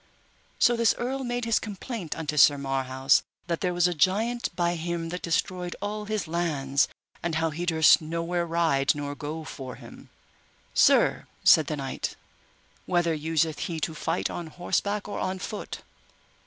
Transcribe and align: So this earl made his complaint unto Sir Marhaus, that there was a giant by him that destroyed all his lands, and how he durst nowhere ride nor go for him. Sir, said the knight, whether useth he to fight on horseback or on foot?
So 0.57 0.75
this 0.75 0.95
earl 0.97 1.23
made 1.23 1.45
his 1.45 1.59
complaint 1.59 2.15
unto 2.17 2.35
Sir 2.35 2.57
Marhaus, 2.57 3.21
that 3.45 3.61
there 3.61 3.71
was 3.71 3.87
a 3.87 3.93
giant 3.93 4.49
by 4.55 4.73
him 4.73 5.09
that 5.09 5.21
destroyed 5.21 5.75
all 5.79 6.05
his 6.05 6.27
lands, 6.27 6.87
and 7.21 7.35
how 7.35 7.51
he 7.51 7.67
durst 7.67 8.01
nowhere 8.01 8.47
ride 8.47 8.95
nor 8.95 9.13
go 9.13 9.43
for 9.43 9.75
him. 9.75 10.09
Sir, 10.73 11.27
said 11.43 11.67
the 11.67 11.77
knight, 11.77 12.15
whether 12.87 13.13
useth 13.13 13.59
he 13.69 13.79
to 13.81 13.93
fight 13.93 14.27
on 14.31 14.47
horseback 14.47 15.07
or 15.07 15.19
on 15.19 15.37
foot? 15.37 15.83